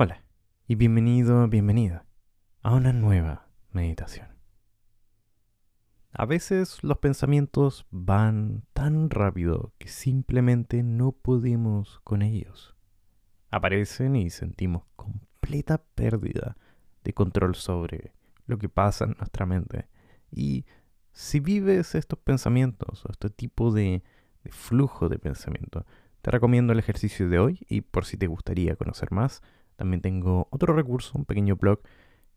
Hola 0.00 0.22
y 0.68 0.76
bienvenido, 0.76 1.48
bienvenida 1.48 2.06
a 2.62 2.72
una 2.72 2.92
nueva 2.92 3.48
meditación. 3.72 4.28
A 6.12 6.24
veces 6.24 6.84
los 6.84 6.98
pensamientos 6.98 7.84
van 7.90 8.62
tan 8.74 9.10
rápido 9.10 9.72
que 9.76 9.88
simplemente 9.88 10.84
no 10.84 11.10
podemos 11.10 11.98
con 12.04 12.22
ellos. 12.22 12.76
Aparecen 13.50 14.14
y 14.14 14.30
sentimos 14.30 14.84
completa 14.94 15.82
pérdida 15.96 16.56
de 17.02 17.12
control 17.12 17.56
sobre 17.56 18.12
lo 18.46 18.56
que 18.56 18.68
pasa 18.68 19.04
en 19.04 19.16
nuestra 19.18 19.46
mente. 19.46 19.88
Y 20.30 20.64
si 21.10 21.40
vives 21.40 21.96
estos 21.96 22.20
pensamientos 22.20 23.04
o 23.04 23.10
este 23.10 23.30
tipo 23.30 23.72
de, 23.72 24.04
flujo 24.48 25.08
de 25.08 25.18
pensamiento, 25.18 25.84
te 26.22 26.30
recomiendo 26.30 26.72
el 26.72 26.78
ejercicio 26.78 27.28
de 27.28 27.40
hoy 27.40 27.66
y 27.68 27.80
por 27.80 28.04
si 28.04 28.16
te 28.16 28.28
gustaría 28.28 28.76
conocer 28.76 29.10
más, 29.10 29.42
también 29.78 30.00
tengo 30.00 30.48
otro 30.50 30.74
recurso, 30.74 31.12
un 31.16 31.24
pequeño 31.24 31.54
blog 31.54 31.80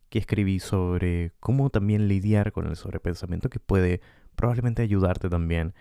que 0.10 0.20
escribí 0.20 0.60
sobre 0.60 1.32
cómo 1.40 1.72
también 1.72 2.08
lidiar 2.08 2.52
con 2.52 2.68
el 2.68 2.76
sobrepensamiento 2.76 3.50
que 3.50 3.60
puede 3.60 4.00
probablemente 4.36 4.84
ayudarte 4.84 5.28
también 5.28 5.74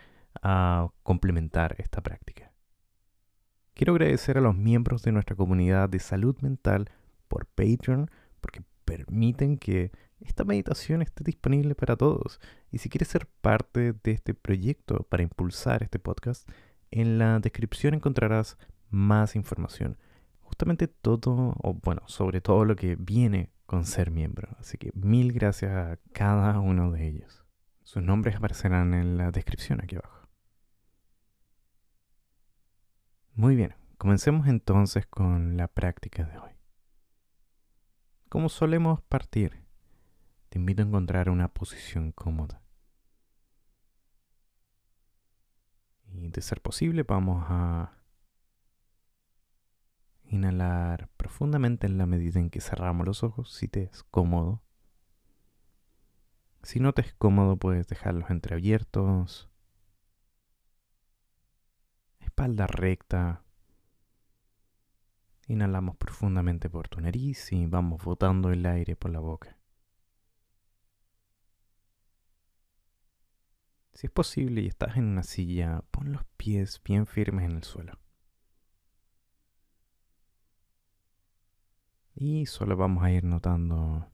a 0.43 0.89
complementar 1.03 1.77
esta 1.79 2.01
práctica. 2.01 2.51
Quiero 3.75 3.93
agradecer 3.93 4.39
a 4.39 4.41
los 4.41 4.57
miembros 4.57 5.03
de 5.03 5.13
nuestra 5.13 5.37
comunidad 5.37 5.91
de 5.91 5.99
salud 5.99 6.35
mental 6.41 6.91
por 7.29 7.45
Patreon 7.45 8.11
porque 8.41 8.63
permiten 8.87 9.59
que 9.59 9.93
esta 10.21 10.45
meditación 10.45 11.03
esté 11.03 11.25
disponible 11.25 11.75
para 11.75 11.97
todos. 11.97 12.41
Y 12.71 12.79
si 12.79 12.89
quieres 12.89 13.09
ser 13.09 13.27
parte 13.43 13.93
de 13.93 14.13
este 14.13 14.33
proyecto 14.33 15.07
para 15.11 15.23
impulsar 15.23 15.83
este 15.83 15.99
podcast, 15.99 16.49
en 16.91 17.19
la 17.19 17.39
descripción 17.39 17.93
encontrarás 17.93 18.57
más 18.89 19.37
información 19.37 19.99
todo, 20.89 21.55
o 21.63 21.75
bueno, 21.75 22.03
sobre 22.07 22.41
todo 22.41 22.65
lo 22.65 22.77
que 22.77 22.97
viene 22.97 23.51
con 23.67 23.85
ser 23.85 24.11
miembro. 24.11 24.49
Así 24.59 24.79
que 24.79 24.91
mil 24.95 25.33
gracias 25.33 25.73
a 25.73 25.99
cada 26.13 26.59
uno 26.61 26.91
de 26.91 27.07
ellos. 27.07 27.45
Sus 27.83 28.03
nombres 28.03 28.37
aparecerán 28.37 28.95
en 28.95 29.17
la 29.17 29.31
descripción 29.31 29.81
aquí 29.83 29.97
abajo. 29.97 30.29
Muy 33.35 33.57
bien, 33.57 33.75
comencemos 33.97 34.47
entonces 34.49 35.07
con 35.07 35.57
la 35.57 35.69
práctica 35.69 36.25
de 36.25 36.39
hoy. 36.39 36.51
Como 38.29 38.49
solemos 38.49 39.01
partir, 39.03 39.65
te 40.51 40.59
invito 40.59 40.83
a 40.83 40.87
encontrar 40.87 41.31
una 41.31 41.49
posición 41.49 42.13
cómoda. 42.13 42.63
Y 46.13 46.29
de 46.29 46.43
ser 46.43 46.61
posible, 46.61 47.05
vamos 47.05 47.45
a 47.49 48.00
Inhalar 50.31 51.09
profundamente 51.17 51.89
en 51.89 51.99
la 51.99 52.07
medida 52.07 52.39
en 52.39 52.51
que 52.51 52.61
cerramos 52.61 53.05
los 53.05 53.25
ojos, 53.25 53.53
si 53.53 53.67
te 53.67 53.83
es 53.83 54.05
cómodo. 54.05 54.63
Si 56.63 56.79
no 56.79 56.93
te 56.93 57.03
es 57.03 57.13
cómodo, 57.15 57.57
puedes 57.57 57.89
dejarlos 57.89 58.31
entreabiertos. 58.31 59.51
Espalda 62.21 62.69
recta. 62.69 63.43
Inhalamos 65.49 65.97
profundamente 65.97 66.71
por 66.71 66.87
tu 66.87 67.01
nariz 67.01 67.51
y 67.51 67.67
vamos 67.67 68.05
botando 68.05 68.53
el 68.53 68.65
aire 68.67 68.95
por 68.95 69.11
la 69.11 69.19
boca. 69.19 69.59
Si 73.95 74.07
es 74.07 74.13
posible 74.13 74.61
y 74.61 74.69
estás 74.69 74.97
en 74.97 75.07
una 75.07 75.25
silla, 75.25 75.83
pon 75.91 76.13
los 76.13 76.25
pies 76.37 76.81
bien 76.85 77.05
firmes 77.05 77.47
en 77.47 77.57
el 77.57 77.65
suelo. 77.65 77.99
Y 82.23 82.45
solo 82.45 82.77
vamos 82.77 83.03
a 83.03 83.11
ir 83.11 83.25
notando 83.25 84.07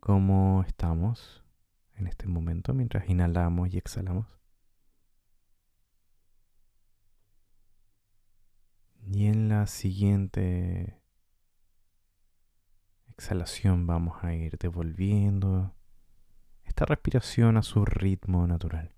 cómo 0.00 0.62
estamos 0.66 1.42
en 1.94 2.06
este 2.08 2.26
momento 2.26 2.74
mientras 2.74 3.08
inhalamos 3.08 3.72
y 3.72 3.78
exhalamos. 3.78 4.26
Y 9.06 9.28
en 9.28 9.48
la 9.48 9.66
siguiente 9.66 11.00
exhalación 13.08 13.86
vamos 13.86 14.22
a 14.22 14.34
ir 14.34 14.58
devolviendo 14.58 15.74
esta 16.64 16.84
respiración 16.84 17.56
a 17.56 17.62
su 17.62 17.86
ritmo 17.86 18.46
natural. 18.46 18.94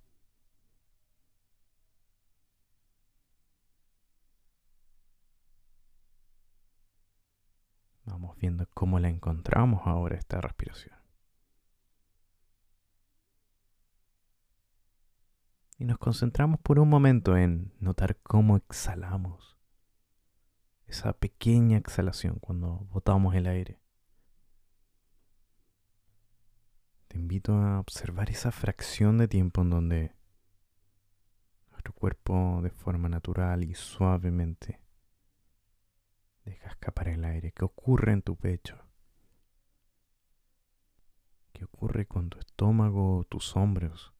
Viendo 8.37 8.67
cómo 8.75 8.99
la 8.99 9.09
encontramos 9.09 9.87
ahora 9.87 10.17
esta 10.17 10.41
respiración. 10.41 10.97
Y 15.77 15.84
nos 15.84 15.99
concentramos 15.99 16.61
por 16.61 16.78
un 16.78 16.89
momento 16.89 17.37
en 17.37 17.73
notar 17.81 18.17
cómo 18.23 18.56
exhalamos. 18.56 19.59
Esa 20.87 21.12
pequeña 21.15 21.78
exhalación 21.78 22.39
cuando 22.39 22.87
botamos 22.91 23.34
el 23.34 23.47
aire. 23.47 23.81
Te 27.09 27.19
invito 27.19 27.55
a 27.55 27.81
observar 27.81 28.31
esa 28.31 28.53
fracción 28.53 29.19
de 29.19 29.28
tiempo 29.28 29.62
en 29.62 29.71
donde 29.71 30.15
nuestro 31.71 31.93
cuerpo 31.93 32.61
de 32.62 32.71
forma 32.71 33.09
natural 33.09 33.65
y 33.65 33.75
suavemente 33.75 34.84
Deja 36.44 36.69
escapar 36.69 37.09
el 37.09 37.25
aire. 37.25 37.53
¿Qué 37.53 37.65
ocurre 37.65 38.12
en 38.12 38.22
tu 38.22 38.37
pecho? 38.37 38.78
¿Qué 41.53 41.65
ocurre 41.65 42.06
con 42.06 42.28
tu 42.31 42.38
estómago, 42.38 43.25
tus 43.28 43.56
hombros? 43.56 44.12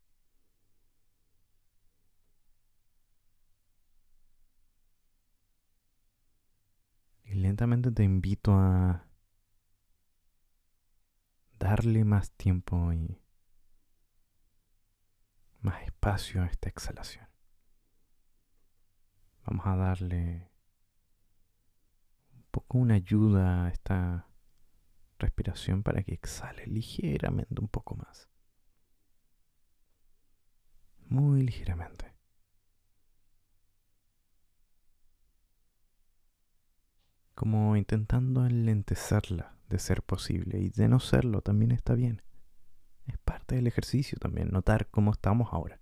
Y 7.24 7.34
lentamente 7.34 7.90
te 7.90 8.04
invito 8.04 8.52
a 8.54 9.06
darle 11.58 12.04
más 12.04 12.30
tiempo 12.32 12.92
y 12.92 13.20
más 15.60 15.82
espacio 15.82 16.42
a 16.42 16.46
esta 16.46 16.68
exhalación. 16.68 17.26
Vamos 19.46 19.66
a 19.66 19.76
darle 19.76 20.53
poco 22.54 22.78
una 22.78 22.94
ayuda 22.94 23.65
a 23.65 23.69
esta 23.70 24.28
respiración 25.19 25.82
para 25.82 26.04
que 26.04 26.15
exhale 26.15 26.65
ligeramente 26.69 27.60
un 27.60 27.66
poco 27.66 27.97
más. 27.97 28.28
Muy 31.09 31.42
ligeramente. 31.42 32.15
Como 37.34 37.76
intentando 37.76 38.47
enlentecerla 38.47 39.56
de 39.69 39.81
ser 39.81 40.04
posible 40.04 40.60
y 40.60 40.71
de 40.71 40.86
no 40.86 41.00
serlo 41.00 41.41
también 41.42 41.72
está 41.72 41.94
bien. 41.94 42.22
Es 43.09 43.19
parte 43.19 43.56
del 43.56 43.66
ejercicio 43.66 44.16
también, 44.21 44.53
notar 44.53 44.86
cómo 44.91 45.10
estamos 45.10 45.53
ahora. 45.53 45.81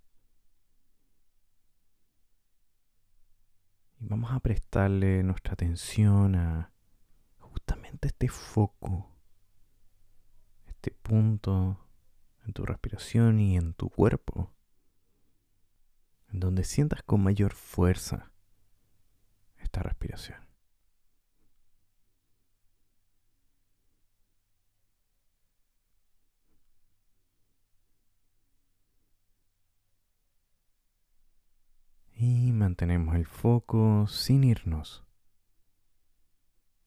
Y 4.03 4.07
vamos 4.07 4.33
a 4.33 4.41
prestarle 4.41 5.23
nuestra 5.23 5.53
atención 5.53 6.35
a 6.35 6.73
justamente 7.39 8.09
este 8.09 8.27
foco, 8.27 9.09
este 10.67 10.91
punto 10.91 11.87
en 12.45 12.51
tu 12.51 12.65
respiración 12.65 13.39
y 13.39 13.55
en 13.55 13.73
tu 13.73 13.89
cuerpo, 13.89 14.51
en 16.33 16.41
donde 16.41 16.65
sientas 16.65 17.01
con 17.03 17.23
mayor 17.23 17.53
fuerza 17.53 18.33
esta 19.55 19.81
respiración. 19.83 20.52
Y 32.25 32.53
mantenemos 32.53 33.15
el 33.15 33.25
foco 33.25 34.07
sin 34.07 34.45
irnos, 34.45 35.03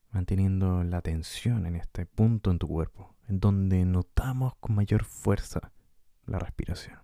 manteniendo 0.09 0.83
la 0.83 0.97
atención 0.97 1.67
en 1.67 1.77
este 1.77 2.07
punto 2.07 2.51
en 2.51 2.59
tu 2.59 2.67
cuerpo, 2.67 3.15
en 3.29 3.39
donde 3.39 3.85
notamos 3.85 4.55
con 4.61 4.75
mayor 4.75 5.05
fuerza 5.05 5.73
la 6.25 6.39
respiración. 6.39 6.99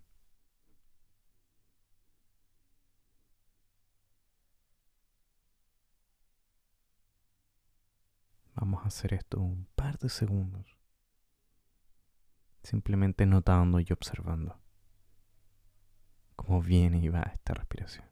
Vamos 8.55 8.83
a 8.83 8.87
hacer 8.87 9.13
esto 9.13 9.41
un 9.41 9.67
par 9.75 9.99
de 9.99 10.09
segundos, 10.09 10.79
simplemente 12.63 13.27
notando 13.27 13.79
y 13.79 13.93
observando 13.93 14.59
cómo 16.35 16.63
viene 16.63 16.97
y 16.97 17.11
va 17.11 17.21
esta 17.25 17.53
respiración. 17.53 18.12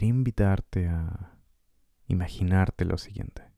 Quería 0.00 0.14
invitarte 0.14 0.88
a 0.88 1.36
imaginarte 2.06 2.86
lo 2.86 2.96
siguiente. 2.96 3.52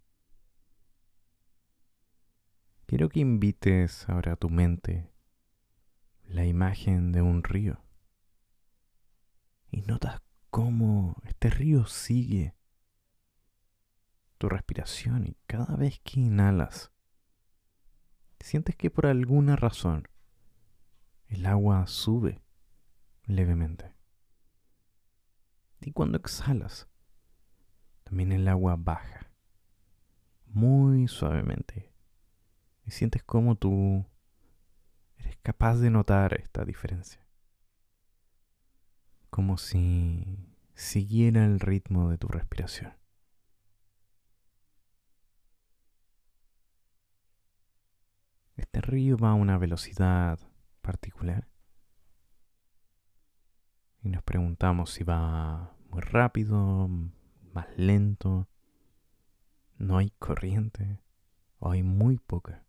Quiero 2.86 3.08
que 3.08 3.20
invites 3.20 4.08
ahora 4.08 4.32
a 4.32 4.36
tu 4.36 4.50
mente 4.50 5.12
la 6.24 6.44
imagen 6.44 7.12
de 7.12 7.22
un 7.22 7.44
río. 7.44 7.84
Y 9.70 9.82
notas 9.82 10.20
cómo 10.50 11.14
este 11.26 11.48
río 11.48 11.86
sigue 11.86 12.56
tu 14.38 14.48
respiración 14.48 15.28
y 15.28 15.36
cada 15.46 15.76
vez 15.76 16.00
que 16.00 16.18
inhalas, 16.18 16.90
sientes 18.40 18.74
que 18.74 18.90
por 18.90 19.06
alguna 19.06 19.54
razón 19.54 20.08
el 21.28 21.46
agua 21.46 21.86
sube 21.86 22.42
levemente. 23.26 24.01
Y 25.84 25.93
cuando 25.93 26.17
exhalas, 26.17 26.88
también 28.05 28.32
el 28.32 28.46
agua 28.49 28.76
baja 28.79 29.32
muy 30.46 31.08
suavemente. 31.08 31.93
Y 32.84 32.90
sientes 32.90 33.23
como 33.23 33.56
tú 33.56 34.06
eres 35.17 35.37
capaz 35.43 35.76
de 35.76 35.90
notar 35.90 36.34
esta 36.34 36.64
diferencia. 36.64 37.26
Como 39.31 39.56
si 39.56 40.38
siguiera 40.75 41.44
el 41.44 41.58
ritmo 41.58 42.11
de 42.11 42.19
tu 42.19 42.29
respiración. 42.29 42.94
Este 48.56 48.81
río 48.81 49.17
va 49.17 49.31
a 49.31 49.34
una 49.34 49.58
velocidad 49.58 50.38
particular. 50.81 51.51
Y 54.02 54.08
nos 54.08 54.22
preguntamos 54.25 54.90
si 54.90 55.04
va 55.04 55.76
muy 55.90 56.00
rápido, 56.00 56.88
más 57.52 57.66
lento, 57.76 58.49
no 59.78 59.99
hay 59.99 60.10
corriente 60.19 60.99
o 61.60 61.70
hay 61.70 61.84
muy 61.84 62.19
poca. 62.19 62.64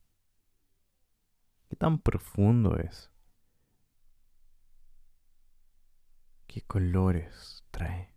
¿Qué 1.69 1.75
tan 1.75 1.97
profundo 1.97 2.77
es? 2.77 3.09
¿Qué 6.45 6.61
colores 6.61 7.63
trae? 7.71 8.13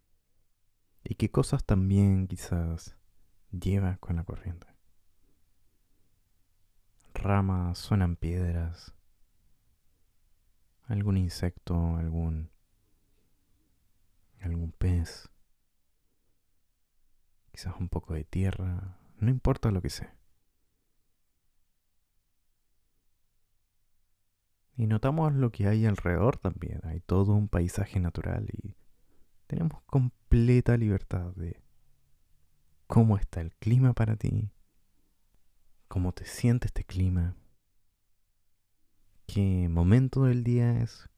¿Y 1.02 1.14
qué 1.14 1.30
cosas 1.30 1.64
también 1.64 2.26
quizás 2.26 2.98
lleva 3.50 3.96
con 3.96 4.16
la 4.16 4.24
corriente? 4.24 4.66
Ramas, 7.14 7.78
suenan 7.78 8.16
piedras, 8.16 8.94
algún 10.86 11.16
insecto, 11.16 11.96
algún 11.96 12.50
algún 14.40 14.72
pez, 14.72 15.28
quizás 17.52 17.74
un 17.78 17.88
poco 17.88 18.14
de 18.14 18.24
tierra, 18.24 18.98
no 19.18 19.30
importa 19.30 19.70
lo 19.70 19.80
que 19.82 19.90
sea. 19.90 20.16
Y 24.76 24.86
notamos 24.86 25.32
lo 25.32 25.50
que 25.50 25.66
hay 25.66 25.86
alrededor 25.86 26.36
también. 26.36 26.80
Hay 26.84 27.00
todo 27.00 27.32
un 27.32 27.48
paisaje 27.48 27.98
natural 27.98 28.46
y 28.52 28.76
tenemos 29.46 29.82
completa 29.84 30.76
libertad 30.76 31.32
de 31.34 31.62
cómo 32.86 33.16
está 33.16 33.40
el 33.40 33.54
clima 33.54 33.94
para 33.94 34.16
ti, 34.16 34.50
cómo 35.88 36.12
te 36.12 36.26
siente 36.26 36.66
este 36.66 36.84
clima, 36.84 37.36
qué 39.26 39.68
momento 39.68 40.24
del 40.24 40.44
día 40.44 40.82
es, 40.82 41.08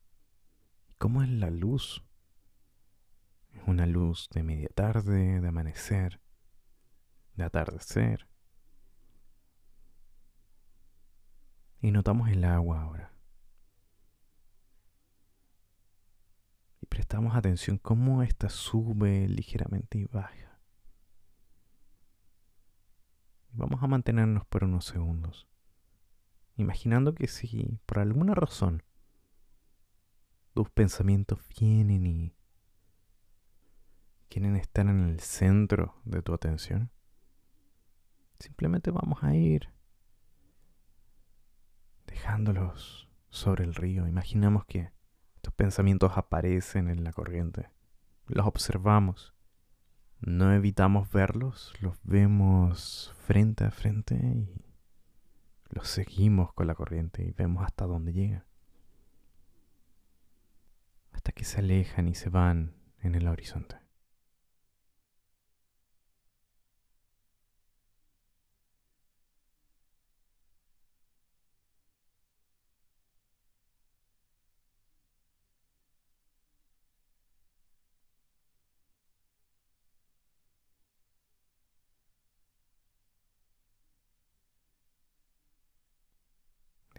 cómo 0.98 1.22
es 1.22 1.28
la 1.28 1.50
luz. 1.50 2.04
Una 3.68 3.84
luz 3.84 4.30
de 4.32 4.42
media 4.42 4.70
tarde, 4.74 5.42
de 5.42 5.48
amanecer, 5.48 6.22
de 7.34 7.44
atardecer. 7.44 8.26
Y 11.82 11.90
notamos 11.90 12.30
el 12.30 12.44
agua 12.44 12.80
ahora. 12.80 13.12
prestamos 16.88 17.36
atención 17.36 17.76
cómo 17.76 18.22
ésta 18.22 18.48
sube 18.48 19.28
ligeramente 19.28 19.98
y 19.98 20.06
baja. 20.06 20.62
Vamos 23.50 23.82
a 23.82 23.86
mantenernos 23.86 24.46
por 24.46 24.64
unos 24.64 24.86
segundos, 24.86 25.46
imaginando 26.56 27.14
que 27.14 27.28
si 27.28 27.78
por 27.84 27.98
alguna 27.98 28.34
razón 28.34 28.82
tus 30.54 30.70
pensamientos 30.70 31.38
vienen 31.60 32.06
y 32.06 32.37
quieren 34.28 34.56
estar 34.56 34.86
en 34.86 35.00
el 35.00 35.20
centro 35.20 36.00
de 36.04 36.22
tu 36.22 36.34
atención, 36.34 36.90
simplemente 38.38 38.90
vamos 38.90 39.22
a 39.22 39.34
ir 39.34 39.72
dejándolos 42.06 43.08
sobre 43.30 43.64
el 43.64 43.74
río. 43.74 44.06
Imaginamos 44.06 44.64
que 44.64 44.92
estos 45.36 45.54
pensamientos 45.54 46.12
aparecen 46.16 46.88
en 46.88 47.04
la 47.04 47.12
corriente. 47.12 47.70
Los 48.26 48.46
observamos. 48.46 49.34
No 50.20 50.52
evitamos 50.52 51.10
verlos, 51.12 51.72
los 51.80 51.96
vemos 52.02 53.14
frente 53.18 53.64
a 53.64 53.70
frente 53.70 54.16
y 54.16 54.64
los 55.70 55.86
seguimos 55.88 56.52
con 56.54 56.66
la 56.66 56.74
corriente 56.74 57.22
y 57.22 57.30
vemos 57.30 57.64
hasta 57.64 57.86
dónde 57.86 58.12
llega. 58.12 58.44
Hasta 61.12 61.30
que 61.30 61.44
se 61.44 61.60
alejan 61.60 62.08
y 62.08 62.14
se 62.14 62.30
van 62.30 62.74
en 63.00 63.14
el 63.14 63.28
horizonte. 63.28 63.76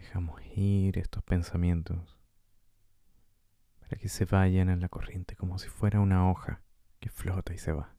Dejamos 0.09 0.41
ir 0.55 0.97
estos 0.97 1.21
pensamientos 1.21 2.17
para 3.79 3.95
que 4.01 4.09
se 4.09 4.25
vayan 4.25 4.67
en 4.71 4.79
la 4.79 4.89
corriente 4.89 5.35
como 5.35 5.59
si 5.59 5.69
fuera 5.69 5.99
una 5.99 6.31
hoja 6.31 6.63
que 6.99 7.11
flota 7.11 7.53
y 7.53 7.59
se 7.59 7.73
va. 7.73 7.93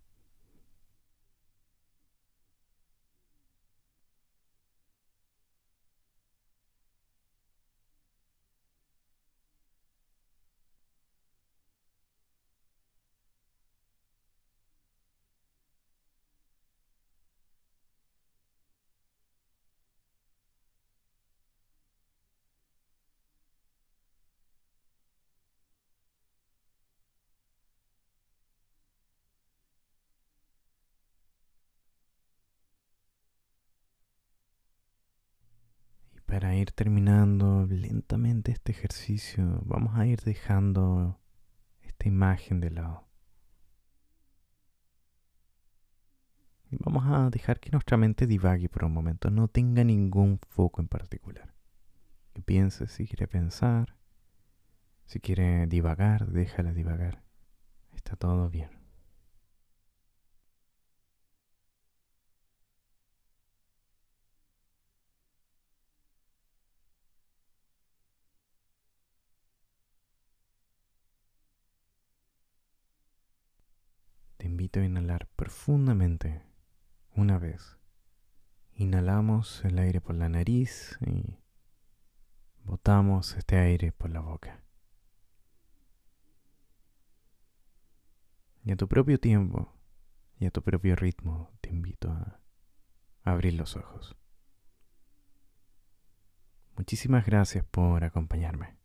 para 36.31 36.50
ir 36.61 36.73
terminando 36.73 37.67
lentamente 37.67 38.53
este 38.53 38.73
ejercicio, 38.73 39.63
vamos 39.65 39.97
a 39.97 40.07
ir 40.07 40.21
dejando 40.21 41.21
esta 41.81 42.09
imagen 42.09 42.61
de 42.61 42.71
lado. 42.71 43.09
Vamos 46.71 47.05
a 47.07 47.31
dejar 47.31 47.59
que 47.59 47.71
nuestra 47.71 47.97
mente 47.97 48.27
divague 48.27 48.69
por 48.69 48.85
un 48.85 48.93
momento, 48.93 49.31
no 49.31 49.49
tenga 49.49 49.83
ningún 49.83 50.39
foco 50.39 50.81
en 50.81 50.89
particular. 50.89 51.53
Piense 52.45 52.87
si 52.87 53.07
quiere 53.07 53.27
pensar, 53.27 53.97
si 55.07 55.19
quiere 55.19 55.67
divagar, 55.67 56.29
déjala 56.29 56.73
divagar. 56.73 57.25
Está 57.93 58.15
todo 58.15 58.49
bien. 58.49 58.80
Invito 74.71 74.83
a 74.83 74.85
inhalar 74.85 75.27
profundamente 75.35 76.45
una 77.17 77.39
vez. 77.39 77.77
Inhalamos 78.75 79.65
el 79.65 79.81
aire 79.81 80.01
por 80.01 80.15
la 80.15 80.29
nariz 80.29 80.97
y 81.05 81.41
botamos 82.63 83.37
este 83.37 83.57
aire 83.57 83.91
por 83.91 84.11
la 84.11 84.21
boca. 84.21 84.63
Y 88.63 88.71
a 88.71 88.77
tu 88.77 88.87
propio 88.87 89.19
tiempo 89.19 89.75
y 90.39 90.47
a 90.47 90.53
tu 90.53 90.63
propio 90.63 90.95
ritmo 90.95 91.51
te 91.61 91.71
invito 91.71 92.09
a 92.13 92.41
abrir 93.25 93.55
los 93.55 93.77
ojos. 93.77 94.17
Muchísimas 96.77 97.27
gracias 97.27 97.65
por 97.65 98.05
acompañarme. 98.05 98.77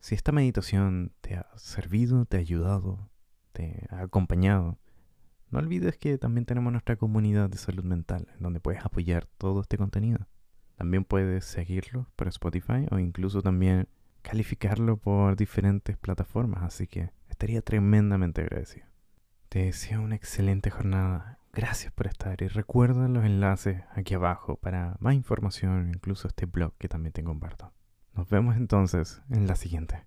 Si 0.00 0.14
esta 0.14 0.32
meditación 0.32 1.12
te 1.20 1.34
ha 1.34 1.46
servido, 1.58 2.24
te 2.24 2.38
ha 2.38 2.40
ayudado, 2.40 3.10
te 3.52 3.86
ha 3.90 4.00
acompañado, 4.00 4.78
no 5.54 5.60
olvides 5.60 5.96
que 5.96 6.18
también 6.18 6.46
tenemos 6.46 6.72
nuestra 6.72 6.96
comunidad 6.96 7.48
de 7.48 7.58
salud 7.58 7.84
mental, 7.84 8.26
en 8.34 8.42
donde 8.42 8.58
puedes 8.58 8.84
apoyar 8.84 9.26
todo 9.38 9.60
este 9.60 9.78
contenido. 9.78 10.26
También 10.74 11.04
puedes 11.04 11.44
seguirlo 11.44 12.08
por 12.16 12.26
Spotify 12.26 12.88
o 12.90 12.98
incluso 12.98 13.40
también 13.40 13.86
calificarlo 14.22 14.96
por 14.96 15.36
diferentes 15.36 15.96
plataformas, 15.96 16.64
así 16.64 16.88
que 16.88 17.12
estaría 17.28 17.62
tremendamente 17.62 18.40
agradecido. 18.40 18.86
Te 19.48 19.66
deseo 19.66 20.02
una 20.02 20.16
excelente 20.16 20.70
jornada. 20.70 21.38
Gracias 21.52 21.92
por 21.92 22.08
estar 22.08 22.42
y 22.42 22.48
recuerda 22.48 23.06
los 23.06 23.24
enlaces 23.24 23.80
aquí 23.94 24.14
abajo 24.14 24.56
para 24.56 24.96
más 24.98 25.14
información, 25.14 25.92
incluso 25.94 26.26
este 26.26 26.46
blog 26.46 26.74
que 26.78 26.88
también 26.88 27.12
te 27.12 27.22
comparto. 27.22 27.72
Nos 28.12 28.28
vemos 28.28 28.56
entonces 28.56 29.22
en 29.30 29.46
la 29.46 29.54
siguiente. 29.54 30.04